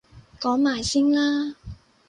[0.39, 1.57] 講埋先啦